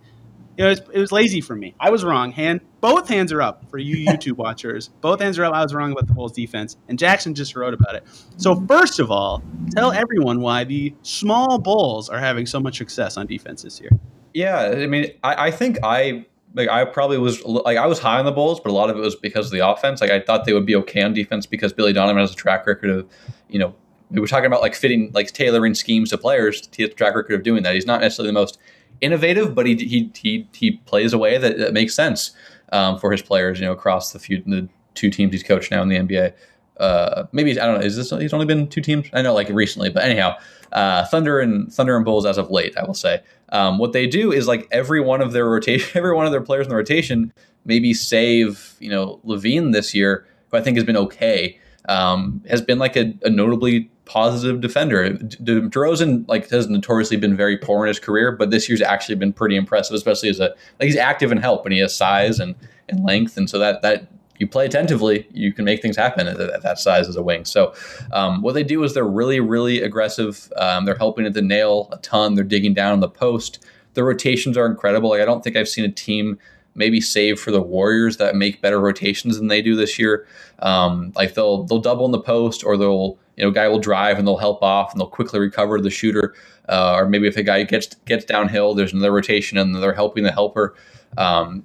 [0.56, 1.74] it was, it was lazy for me.
[1.80, 2.30] I was wrong.
[2.30, 4.88] Hand both hands are up for you YouTube watchers.
[5.00, 5.54] Both hands are up.
[5.54, 8.04] I was wrong about the Bulls defense, and Jackson just wrote about it.
[8.37, 13.16] So first of all, tell everyone why the small Bulls are having so much success
[13.16, 13.90] on defense this year.
[14.34, 18.18] Yeah, I mean, I, I think I like I probably was like I was high
[18.18, 20.00] on the Bulls, but a lot of it was because of the offense.
[20.00, 22.66] Like I thought they would be okay on defense because Billy Donovan has a track
[22.66, 23.08] record of,
[23.48, 23.74] you know,
[24.10, 26.68] we were talking about like fitting like tailoring schemes to players.
[26.74, 27.74] He has a track record of doing that.
[27.74, 28.58] He's not necessarily the most
[29.00, 32.30] innovative, but he he he, he plays a way that, that makes sense
[32.72, 33.58] um, for his players.
[33.58, 36.34] You know, across the few the two teams he's coached now in the NBA.
[36.78, 37.86] Uh, maybe I don't know.
[37.86, 39.08] Is this he's only been two teams?
[39.12, 40.36] I know like recently, but anyhow,
[40.74, 43.22] uh, Thunder and Thunder and Bulls as of late, I will say.
[43.50, 46.40] Um, what they do is like every one of their rotation, every one of their
[46.40, 47.32] players in the rotation,
[47.64, 51.58] maybe save you know LaVine this year, who I think has been okay,
[51.88, 55.12] um, has been like a, a notably positive defender.
[55.12, 59.14] De- DeRozan like has notoriously been very poor in his career, but this year's actually
[59.14, 62.40] been pretty impressive, especially as a like he's active and help and he has size
[62.40, 62.54] and,
[62.88, 66.40] and length, and so that that you play attentively, you can make things happen at,
[66.40, 67.44] at that size as a wing.
[67.44, 67.74] So,
[68.12, 70.52] um, what they do is they're really, really aggressive.
[70.56, 72.34] Um, they're helping at the nail a ton.
[72.34, 73.64] They're digging down on the post.
[73.94, 75.10] The rotations are incredible.
[75.10, 76.38] Like I don't think I've seen a team
[76.74, 80.26] maybe save for the Warriors that make better rotations than they do this year.
[80.60, 84.18] Um, like they'll they'll double in the post, or they'll you know guy will drive
[84.18, 86.34] and they'll help off and they'll quickly recover the shooter.
[86.68, 90.24] Uh, or maybe if a guy gets gets downhill, there's another rotation and they're helping
[90.24, 90.74] the helper.
[91.16, 91.64] Um,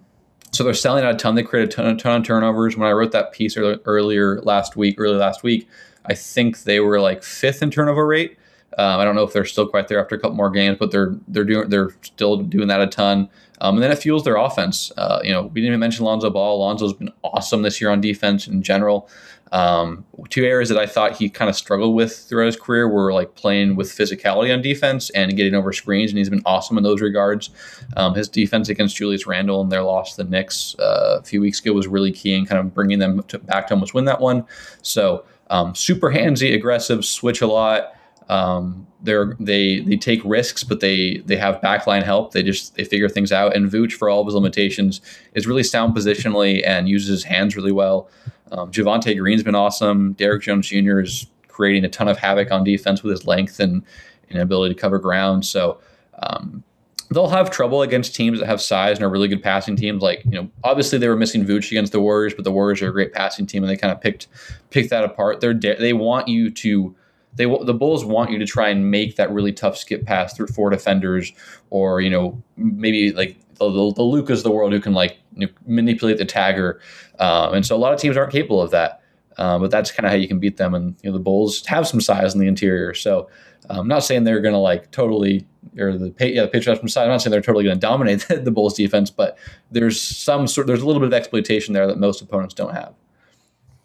[0.52, 1.36] so they're selling out a ton.
[1.36, 2.76] They create a ton, a ton of turnovers.
[2.76, 5.68] When I wrote that piece earlier last week, early last week,
[6.06, 8.38] I think they were like fifth in turnover rate.
[8.78, 10.92] Um, I don't know if they're still quite there after a couple more games, but
[10.92, 13.30] they're they're doing they're still doing that a ton.
[13.62, 14.92] Um, and then it fuels their offense.
[14.96, 16.60] Uh, you know, we didn't even mention Lonzo Ball.
[16.60, 19.10] Lonzo's been awesome this year on defense in general.
[19.52, 23.12] Um, two areas that I thought he kind of struggled with throughout his career were
[23.12, 26.84] like playing with physicality on defense and getting over screens, and he's been awesome in
[26.84, 27.50] those regards.
[27.98, 31.42] Um, his defense against Julius Randle and their loss to the Knicks uh, a few
[31.42, 34.06] weeks ago was really key in kind of bringing them to, back to almost win
[34.06, 34.46] that one.
[34.82, 37.96] So um, super handsy, aggressive, switch a lot.
[38.30, 42.34] Um, they're they they take risks, but they they have backline help.
[42.34, 43.56] They just they figure things out.
[43.56, 45.02] And Vooch, for all of his limitations,
[45.34, 48.10] is really sound positionally and uses his hands really well.
[48.52, 50.14] Um, Javonte Green's been awesome.
[50.14, 51.00] Derrick Jones Jr.
[51.00, 53.84] is creating a ton of havoc on defense with his length and,
[54.30, 55.46] and ability to cover ground.
[55.46, 55.80] So
[56.24, 56.64] um,
[57.12, 60.02] they'll have trouble against teams that have size and are really good passing teams.
[60.02, 62.90] Like you know, obviously they were missing Vooch against the Warriors, but the Warriors are
[62.90, 64.28] a great passing team, and they kind of picked
[64.72, 65.42] picked that apart.
[65.42, 66.96] They're they want you to
[67.36, 70.48] they the Bulls want you to try and make that really tough skip pass through
[70.48, 71.32] four defenders,
[71.70, 75.18] or you know maybe like the, the, the Lukas of the world who can like
[75.66, 76.80] manipulate the tagger,
[77.20, 79.02] um, and so a lot of teams aren't capable of that.
[79.38, 80.74] Um, but that's kind of how you can beat them.
[80.74, 83.30] And you know the Bulls have some size in the interior, so
[83.70, 85.46] I'm not saying they're going to like totally
[85.78, 87.04] or the yeah the Patriots from side.
[87.04, 89.38] I'm not saying they're totally going to dominate the, the Bulls defense, but
[89.72, 92.94] there's some sort there's a little bit of exploitation there that most opponents don't have.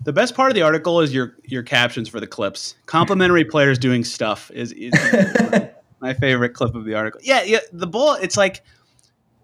[0.05, 2.77] The best part of the article is your your captions for the clips.
[2.87, 4.93] Complimentary players doing stuff is, is
[6.01, 7.21] my favorite clip of the article.
[7.25, 7.61] Yeah, yeah.
[7.73, 8.15] The bull.
[8.15, 8.63] It's like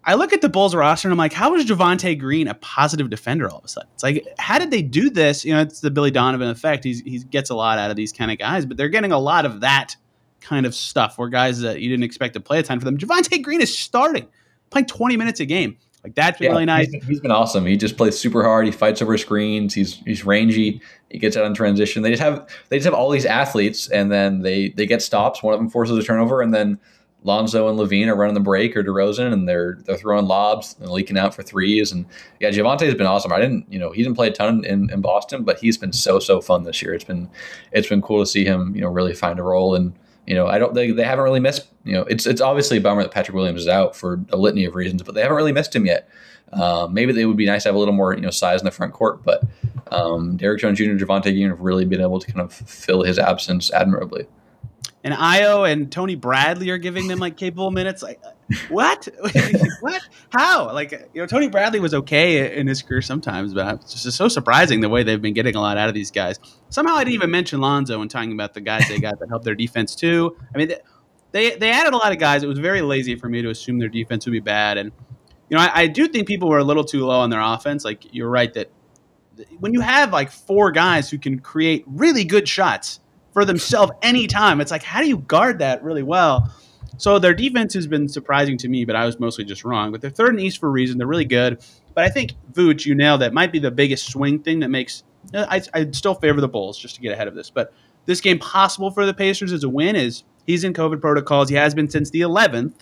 [0.03, 3.09] I look at the Bulls roster and I'm like, how is Javonte Green a positive
[3.09, 3.89] defender all of a sudden?
[3.93, 5.45] It's like, how did they do this?
[5.45, 6.83] You know, it's the Billy Donovan effect.
[6.83, 9.19] He's, he gets a lot out of these kind of guys, but they're getting a
[9.19, 9.95] lot of that
[10.39, 12.97] kind of stuff where guys that you didn't expect to play a ton for them.
[12.97, 14.27] Javonte Green is starting,
[14.71, 15.77] playing 20 minutes a game.
[16.03, 16.87] Like that's yeah, really nice.
[16.87, 17.65] He's been, he's been awesome.
[17.65, 18.65] He just plays super hard.
[18.65, 19.73] He fights over screens.
[19.73, 20.81] He's he's rangy.
[21.09, 22.01] He gets out in transition.
[22.01, 25.43] They just have they just have all these athletes, and then they they get stops.
[25.43, 26.79] One of them forces a turnover, and then
[27.23, 30.89] Lonzo and LaVine are running the break or DeRozan, and they're they're throwing lobs and
[30.89, 31.91] leaking out for threes.
[31.91, 32.05] And
[32.39, 33.31] yeah, Javonte has been awesome.
[33.31, 35.93] I didn't, you know, he didn't play a ton in, in Boston, but he's been
[35.93, 36.95] so so fun this year.
[36.95, 37.29] It's been
[37.71, 39.75] it's been cool to see him, you know, really find a role.
[39.75, 39.93] And
[40.31, 41.67] you know, I don't they, they haven't really missed.
[41.83, 44.63] You know, it's it's obviously a bummer that Patrick Williams is out for a litany
[44.63, 46.07] of reasons, but they haven't really missed him yet.
[46.53, 48.65] Um, maybe they would be nice to have a little more you know size in
[48.65, 49.43] the front court, but
[49.91, 50.91] um, Derrick Jones Jr.
[50.91, 54.25] and Javonte Green have really been able to kind of fill his absence admirably.
[55.03, 58.03] And Ayo and Tony Bradley are giving them like capable minutes.
[58.03, 58.31] Like uh,
[58.69, 59.07] what?
[59.79, 60.01] what?
[60.29, 60.71] How?
[60.73, 64.27] Like you know, Tony Bradley was okay in his career sometimes, but it's just so
[64.27, 66.39] surprising the way they've been getting a lot out of these guys.
[66.69, 69.45] Somehow I didn't even mention Lonzo when talking about the guys they got that helped
[69.45, 70.37] their defense too.
[70.53, 70.73] I mean.
[71.33, 72.43] They, they added a lot of guys.
[72.43, 74.91] It was very lazy for me to assume their defense would be bad, and
[75.51, 77.85] you know, I, I, do think people were a little too low on their offense.
[77.85, 78.69] Like you're right that
[79.59, 83.00] when you have like four guys who can create really good shots
[83.33, 86.53] for themselves anytime, it's like how do you guard that really well?
[86.97, 89.91] So their defense has been surprising to me, but I was mostly just wrong.
[89.91, 90.97] But they're third and East for a reason.
[90.97, 91.63] They're really good.
[91.93, 93.33] But I think Vooch, you nailed that.
[93.33, 95.03] Might be the biggest swing thing that makes.
[95.33, 97.73] I, I'd still favor the Bulls just to get ahead of this, but
[98.05, 101.49] this game possible for the Pacers as a win is he's in COVID protocols.
[101.49, 102.73] He has been since the 11th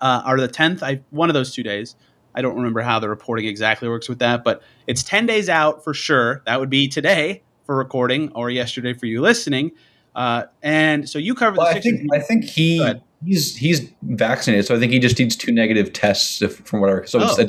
[0.00, 0.82] uh, or the 10th.
[0.82, 1.96] I one of those two days.
[2.34, 5.84] I don't remember how the reporting exactly works with that, but it's 10 days out
[5.84, 6.42] for sure.
[6.46, 9.72] That would be today for recording or yesterday for you listening.
[10.14, 11.78] Uh, and so you cover well, the.
[11.78, 15.52] I think I think he he's he's vaccinated, so I think he just needs two
[15.52, 17.06] negative tests if, from whatever.
[17.06, 17.46] So oh.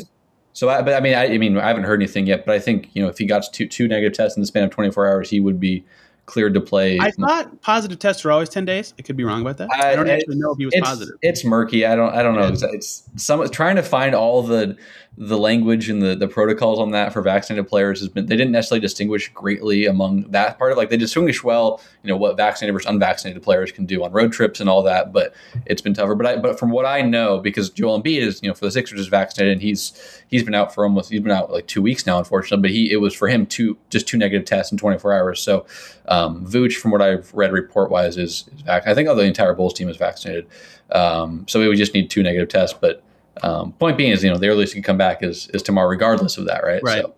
[0.53, 2.59] so, I, but I mean, I, I, mean, I haven't heard anything yet, but I
[2.59, 5.07] think you know if he got two two negative tests in the span of 24
[5.07, 5.85] hours, he would be
[6.25, 6.99] cleared to play.
[6.99, 8.93] I thought positive tests were always ten days.
[8.97, 9.69] I could be wrong about that.
[9.71, 11.15] I, I don't actually know if he was it's, positive.
[11.21, 11.85] It's murky.
[11.85, 12.13] I don't.
[12.13, 12.47] I don't know.
[12.47, 14.77] It's, it's some trying to find all the
[15.17, 18.51] the language and the, the protocols on that for vaccinated players has been they didn't
[18.51, 22.73] necessarily distinguish greatly among that part of like they distinguish well you know what vaccinated
[22.73, 25.33] versus unvaccinated players can do on road trips and all that but
[25.65, 28.49] it's been tougher but I, but from what I know because Joel Embiid is you
[28.49, 31.31] know for the Sixers is vaccinated and he's he's been out for almost he's been
[31.31, 34.17] out like two weeks now unfortunately but he it was for him two just two
[34.17, 35.65] negative tests in 24 hours so
[36.07, 36.14] um,
[36.45, 39.53] Vooch from what I've read report wise is, is vac- I think all the entire
[39.53, 40.47] Bulls team is vaccinated
[40.91, 43.03] um, so we would just need two negative tests but
[43.43, 45.87] um, point being is, you know, the earliest you can come back is is tomorrow,
[45.87, 46.81] regardless of that, right?
[46.83, 47.03] Right.
[47.03, 47.15] So.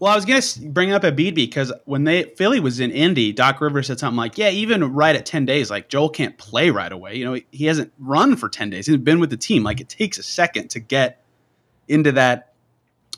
[0.00, 3.32] Well, I was going to bring up Embiid because when they Philly was in Indy,
[3.32, 6.70] Doc Rivers said something like, "Yeah, even right at ten days, like Joel can't play
[6.70, 7.16] right away.
[7.16, 8.86] You know, he hasn't run for ten days.
[8.86, 9.64] He's been with the team.
[9.64, 11.24] Like it takes a second to get
[11.88, 12.47] into that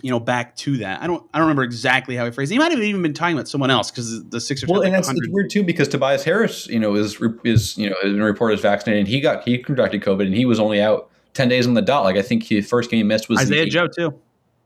[0.03, 1.03] you know, back to that.
[1.03, 2.51] I don't, I don't remember exactly how he phrased.
[2.51, 2.55] it.
[2.55, 4.69] He might have even been talking about someone else because the Sixers.
[4.69, 7.77] Well, and like that's it's 100 weird too because Tobias Harris, you know, is is
[7.79, 9.01] you know has been reported as vaccinated.
[9.01, 11.83] and He got he contracted COVID and he was only out ten days on the
[11.83, 12.05] dot.
[12.05, 14.15] Like I think the first game he missed was Isaiah the, Joe too.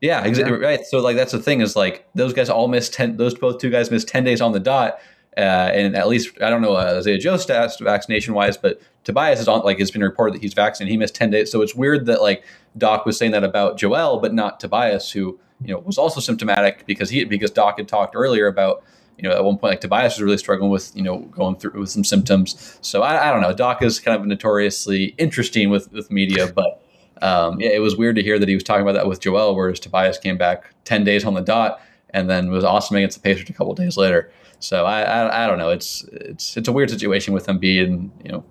[0.01, 0.85] Yeah, exactly right.
[0.85, 3.16] So like that's the thing is like those guys all missed ten.
[3.16, 4.99] Those both two guys missed ten days on the dot,
[5.37, 9.40] uh, and at least I don't know uh, Isaiah Joe's stats vaccination wise, but Tobias
[9.40, 10.92] is on like it's been reported that he's vaccinated.
[10.92, 12.44] He missed ten days, so it's weird that like
[12.79, 16.87] Doc was saying that about Joel, but not Tobias, who you know was also symptomatic
[16.87, 18.85] because he because Doc had talked earlier about
[19.18, 21.81] you know at one point like Tobias was really struggling with you know going through
[21.81, 22.79] with some symptoms.
[22.81, 23.53] So I, I don't know.
[23.53, 26.81] Doc is kind of notoriously interesting with with media, but.
[27.23, 29.55] Um, yeah, it was weird to hear that he was talking about that with Joel,
[29.55, 33.23] whereas Tobias came back ten days on the dot and then was awesome against the
[33.23, 34.33] Pacers a couple days later.
[34.64, 35.68] So I, I, I don't know.
[35.68, 38.44] It's it's it's a weird situation with Embiid, and you know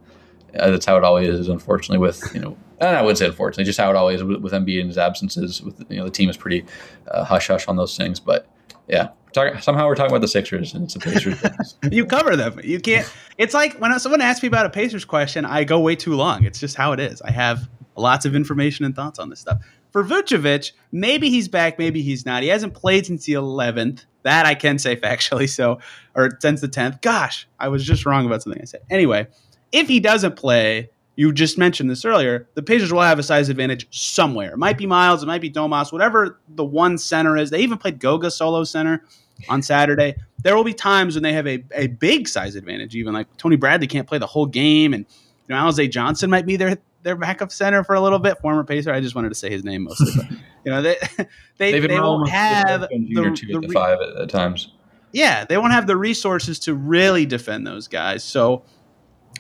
[0.57, 1.47] uh, that's how it always is.
[1.47, 4.53] Unfortunately, with you know, and I would say unfortunately, just how it always with, with
[4.53, 5.61] Embiid and his absences.
[5.61, 6.65] With you know, the team is pretty
[7.09, 8.19] uh, hush hush on those things.
[8.19, 8.47] But
[8.87, 11.75] yeah, talk, somehow we're talking about the Sixers, and it's the Pacers.
[11.91, 12.59] you cover them.
[12.63, 13.11] You can't.
[13.39, 16.43] It's like when someone asks me about a Pacers question, I go way too long.
[16.43, 17.23] It's just how it is.
[17.23, 19.63] I have lots of information and thoughts on this stuff.
[19.93, 22.41] For Vucevic, maybe he's back, maybe he's not.
[22.41, 24.05] He hasn't played since the 11th.
[24.23, 25.47] That I can say factually.
[25.47, 25.79] So,
[26.15, 27.01] or since the 10th.
[27.01, 28.81] Gosh, I was just wrong about something I said.
[28.89, 29.27] Anyway,
[29.71, 32.47] if he doesn't play, you just mentioned this earlier.
[32.55, 34.53] The Pacers will have a size advantage somewhere.
[34.53, 37.51] It might be Miles, it might be Domas, whatever the one center is.
[37.51, 39.03] They even played Goga solo center
[39.47, 40.15] on Saturday.
[40.41, 42.95] There will be times when they have a, a big size advantage.
[42.95, 45.05] Even like Tony Bradley can't play the whole game, and
[45.47, 48.39] you know Alize Johnson might be their their backup center for a little bit.
[48.39, 48.91] Former Pacer.
[48.91, 50.11] I just wanted to say his name mostly.
[50.15, 50.31] But,
[50.65, 50.97] you know they
[51.57, 54.73] they, David they won't have the, the the re- five at, at times.
[55.11, 58.23] yeah, they won't have the resources to really defend those guys.
[58.23, 58.63] So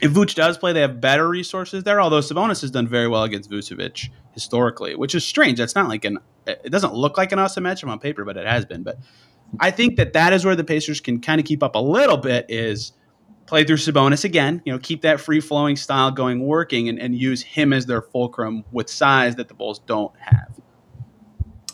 [0.01, 2.01] if Vooch does play, they have better resources there.
[2.01, 5.57] Although Sabonis has done very well against Vucevic historically, which is strange.
[5.57, 6.19] That's not like an.
[6.45, 8.83] It doesn't look like an awesome matchup on paper, but it has been.
[8.83, 8.99] But
[9.59, 12.17] I think that that is where the Pacers can kind of keep up a little
[12.17, 12.47] bit.
[12.49, 12.91] Is
[13.45, 14.61] play through Sabonis again.
[14.65, 18.01] You know, keep that free flowing style going, working, and, and use him as their
[18.01, 20.59] fulcrum with size that the Bulls don't have.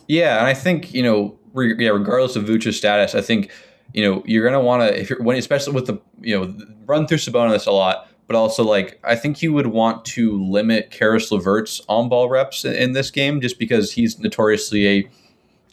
[0.08, 3.52] Yeah, and I think you know, re- yeah, regardless of Vucevic's status, I think
[3.94, 6.54] you know you're gonna want to if you're when especially with the you know
[6.86, 10.92] run through Sabonis a lot, but also like I think you would want to limit
[10.92, 15.10] Caris LeVert's on ball reps in, in this game just because he's notoriously a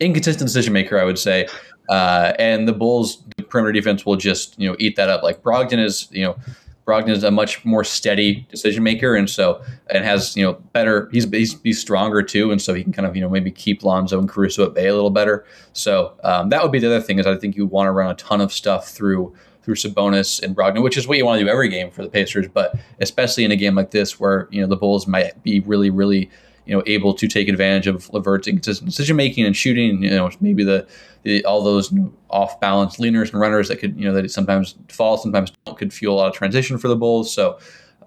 [0.00, 1.48] inconsistent decision maker, I would say.
[1.88, 5.22] Uh, and the Bulls' perimeter defense will just you know eat that up.
[5.22, 6.36] Like Brogdon is you know
[6.86, 11.08] Brogdon is a much more steady decision maker, and so and has you know better.
[11.10, 13.82] He's he's, he's stronger too, and so he can kind of you know maybe keep
[13.82, 15.44] Lonzo and Caruso at bay a little better.
[15.72, 18.10] So um, that would be the other thing is I think you want to run
[18.10, 21.44] a ton of stuff through through Sabonis and Brogdon, which is what you want to
[21.44, 24.60] do every game for the Pacers, but especially in a game like this where you
[24.60, 26.30] know the Bulls might be really really
[26.66, 30.02] you know able to take advantage of LeVert's inconsistent decision making and shooting.
[30.02, 30.86] You know maybe the,
[31.22, 31.92] the all those
[32.30, 35.92] off balance leaners and runners that could you know that sometimes fall, sometimes don't, could
[35.92, 37.32] fuel a lot of transition for the Bulls.
[37.32, 37.58] So.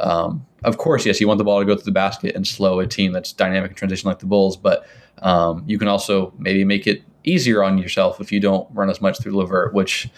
[0.02, 2.80] Um, of course, yes, you want the ball to go through the basket and slow
[2.80, 4.88] a team that's dynamic and transition like the Bulls, but
[5.22, 9.02] um, you can also maybe make it easier on yourself if you don't run as
[9.02, 10.10] much through LeVert, which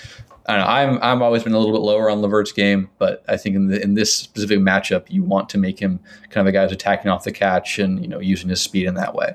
[0.48, 3.38] I know, I'm I'm always been a little bit lower on LeVert's game, but I
[3.38, 6.52] think in the, in this specific matchup, you want to make him kind of a
[6.52, 9.34] guy who's attacking off the catch and you know using his speed in that way.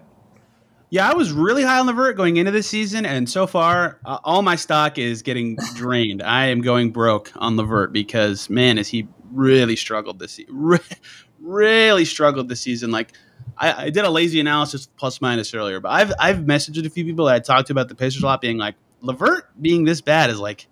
[0.90, 4.18] Yeah, I was really high on LeVert going into this season, and so far, uh,
[4.22, 6.22] all my stock is getting drained.
[6.22, 10.38] I am going broke on Levert because, man, has he really struggled this
[11.40, 12.92] really struggled this season.
[12.92, 13.12] Like,
[13.58, 17.04] I, I did a lazy analysis plus minus earlier, but I've, I've messaged a few
[17.04, 20.00] people that I talked to about the Pacers a lot being like, LeVert being this
[20.00, 20.66] bad is like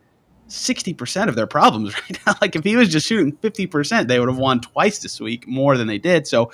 [0.48, 2.34] 60% of their problems right now.
[2.40, 5.76] like, if he was just shooting 50%, they would have won twice this week more
[5.76, 6.26] than they did.
[6.26, 6.50] So,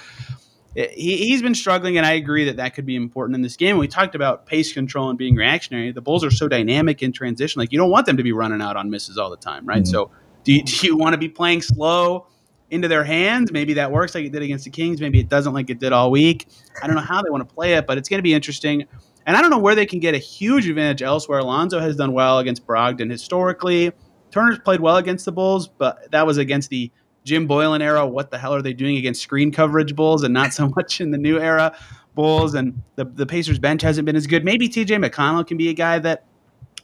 [0.74, 3.78] he, he's been struggling, and I agree that that could be important in this game.
[3.78, 5.92] We talked about pace control and being reactionary.
[5.92, 8.62] The Bulls are so dynamic in transition; like you don't want them to be running
[8.62, 9.82] out on misses all the time, right?
[9.82, 9.88] Mhm.
[9.88, 10.10] So,
[10.44, 12.26] do you, do you want to be playing slow
[12.70, 13.52] into their hands?
[13.52, 15.00] Maybe that works like it did against the Kings.
[15.00, 16.46] Maybe it doesn't, like it did all week.
[16.82, 18.86] I don't know how they want to play it, but it's going to be interesting.
[19.26, 21.40] And I don't know where they can get a huge advantage elsewhere.
[21.40, 23.92] Alonzo has done well against Brogdon historically.
[24.30, 26.90] Turner's played well against the Bulls, but that was against the
[27.24, 28.06] Jim Boylen era.
[28.06, 31.10] What the hell are they doing against screen coverage Bulls and not so much in
[31.10, 31.76] the new era
[32.14, 32.54] Bulls?
[32.54, 34.44] And the, the Pacers bench hasn't been as good.
[34.44, 36.24] Maybe TJ McConnell can be a guy that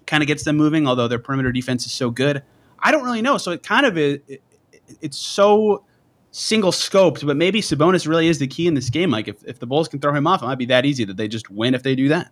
[0.07, 2.43] kind of gets them moving, although their perimeter defense is so good.
[2.79, 3.39] I don't really know.
[3.39, 4.21] So it kind of is,
[5.01, 5.85] it's so
[6.31, 9.11] single scoped, but maybe Sabonis really is the key in this game.
[9.11, 11.17] Like if, if the Bulls can throw him off, it might be that easy that
[11.17, 12.31] they just win if they do that.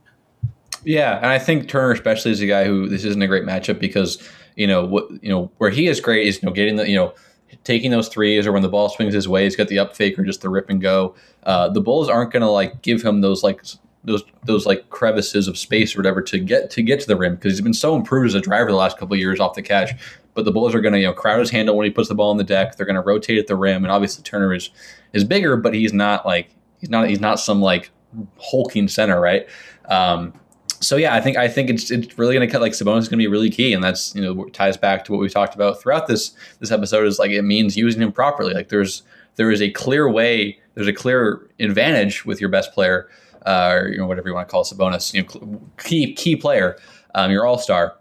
[0.85, 3.79] Yeah, and I think Turner especially is a guy who this isn't a great matchup
[3.79, 4.23] because
[4.55, 6.95] you know what you know where he is great is you know getting the you
[6.95, 7.15] know
[7.63, 10.19] taking those threes or when the ball swings his way, he's got the up fake
[10.19, 11.15] or just the rip and go.
[11.45, 13.63] Uh, the Bulls aren't going to like give him those like
[14.05, 17.35] those those like crevices of space or whatever to get to get to the rim
[17.35, 19.63] because he's been so improved as a driver the last couple of years off the
[19.63, 19.93] catch.
[20.35, 22.15] But the Bulls are going to you know crowd his handle when he puts the
[22.15, 22.77] ball on the deck.
[22.77, 24.71] They're going to rotate at the rim, and obviously Turner is
[25.13, 27.91] is bigger, but he's not like he's not he's not some like
[28.39, 29.47] hulking center, right?
[29.89, 30.33] Um,
[30.81, 33.09] so yeah, I think I think it's it's really going to cut like Sabonis is
[33.09, 35.55] going to be really key, and that's you know ties back to what we talked
[35.55, 38.55] about throughout this this episode is like it means using him properly.
[38.55, 39.03] Like there's
[39.37, 43.09] there is a clear way, there's a clear advantage with your best player,
[43.45, 46.77] uh, or you know whatever you want to call Sabonis, you know, key key player,
[47.15, 47.97] um, your all star.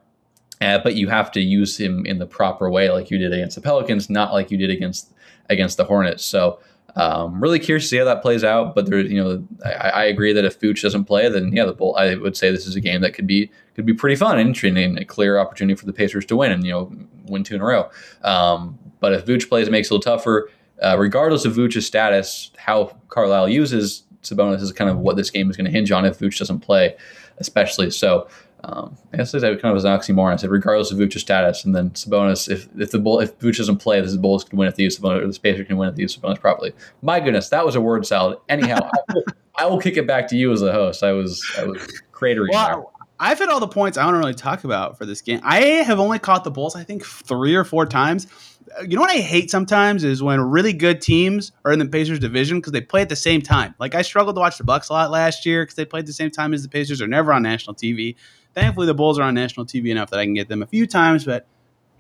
[0.62, 3.56] Uh, but you have to use him in the proper way, like you did against
[3.56, 5.14] the Pelicans, not like you did against
[5.50, 6.24] against the Hornets.
[6.24, 6.60] So
[6.96, 8.74] um, really curious to see how that plays out.
[8.74, 11.74] But there, you know, I, I, agree that if Vooch doesn't play, then yeah, the
[11.74, 11.96] Bull.
[11.98, 14.48] I would say this is a game that could be could be pretty fun and
[14.48, 16.92] interesting, a clear opportunity for the Pacers to win and you know
[17.26, 17.90] win two in a row.
[18.24, 20.50] Um, but if Vooch plays, it makes it a little tougher
[20.82, 25.50] uh, regardless of Vooch's status, how Carlisle uses Sabonis is kind of what this game
[25.50, 26.96] is going to hinge on if Vooch doesn't play,
[27.38, 27.92] especially.
[27.92, 28.28] So
[28.66, 30.34] um, I guess that kind of was an oxymoron.
[30.34, 33.58] I said regardless of Vooch's status, and then Sabonis, if if the bull if Vooch
[33.58, 35.90] doesn't play, this Bulls can win if they use Sabonis, or the Pacers can win
[35.90, 36.72] if they use of Sabonis properly.
[37.02, 38.38] My goodness, that was a word salad.
[38.48, 39.24] Anyhow, I, will,
[39.58, 41.04] I, will, kick it back to you as the host.
[41.04, 42.52] I was I was cratering.
[42.52, 45.42] Well, I've hit all the points I want to really talk about for this game.
[45.44, 48.28] I have only caught the Bulls, I think, three or four times
[48.82, 52.20] you know what I hate sometimes is when really good teams are in the Pacers
[52.20, 53.76] division because they play at the same time.
[53.80, 56.14] Like I struggled to watch the Bucks a lot last year because they played the
[56.14, 57.02] same time as the Pacers.
[57.02, 58.16] Are never on national TV.
[58.54, 60.86] Thankfully, the Bulls are on national TV enough that I can get them a few
[60.86, 61.48] times, but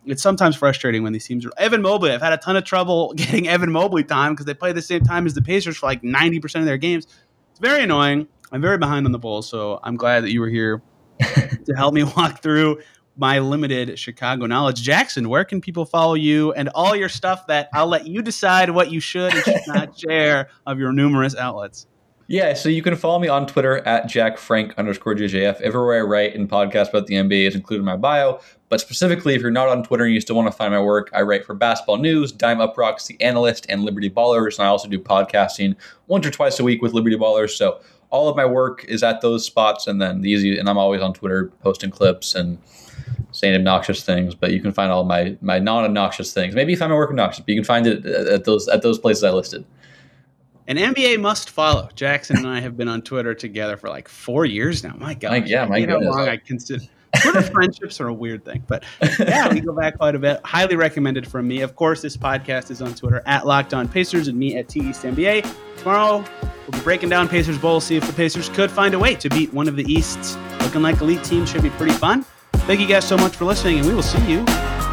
[0.05, 1.51] it's sometimes frustrating when these teams are.
[1.57, 4.71] Evan Mobley, I've had a ton of trouble getting Evan Mobley time because they play
[4.71, 7.07] the same time as the Pacers for like ninety percent of their games.
[7.51, 8.27] It's very annoying.
[8.51, 10.81] I'm very behind on the Bulls, so I'm glad that you were here
[11.19, 12.81] to help me walk through
[13.15, 14.81] my limited Chicago knowledge.
[14.81, 18.69] Jackson, where can people follow you and all your stuff that I'll let you decide
[18.69, 21.87] what you should and should not share of your numerous outlets?
[22.27, 25.59] Yeah, so you can follow me on Twitter at Jack Frank underscore JJF.
[25.59, 28.39] Everywhere I write and podcast about the NBA is included in my bio.
[28.69, 31.09] But specifically, if you're not on Twitter and you still want to find my work,
[31.13, 34.57] I write for Basketball News, Dime Uproxx, The Analyst, and Liberty Ballers.
[34.57, 35.75] And I also do podcasting
[36.07, 37.51] once or twice a week with Liberty Ballers.
[37.51, 39.85] So all of my work is at those spots.
[39.85, 42.57] And then the easy, and I'm always on Twitter posting clips and
[43.31, 46.55] saying obnoxious things, but you can find all my my non obnoxious things.
[46.55, 48.99] Maybe you find my work obnoxious, but you can find it at those at those
[48.99, 49.65] places I listed.
[50.67, 51.89] An NBA must follow.
[51.93, 54.95] Jackson and I have been on Twitter together for like four years now.
[54.97, 55.81] My God, like, yeah, my.
[55.85, 56.85] How long I consider
[57.21, 58.83] Twitter friendships are a weird thing, but
[59.19, 60.39] yeah, we go back quite a bit.
[60.45, 61.61] Highly recommended from me.
[61.61, 64.79] Of course, this podcast is on Twitter at Locked On Pacers and me at T
[64.79, 65.45] East NBA.
[65.77, 69.15] Tomorrow, we'll be breaking down Pacers Bulls, see if the Pacers could find a way
[69.15, 71.51] to beat one of the East's looking like elite teams.
[71.51, 72.25] Should be pretty fun.
[72.65, 74.45] Thank you guys so much for listening, and we will see you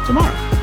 [0.05, 0.60] tomorrow.